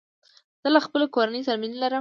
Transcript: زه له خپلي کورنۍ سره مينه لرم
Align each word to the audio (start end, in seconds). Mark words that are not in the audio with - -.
زه 0.63 0.69
له 0.75 0.79
خپلي 0.85 1.05
کورنۍ 1.15 1.41
سره 1.47 1.57
مينه 1.63 1.77
لرم 1.81 1.89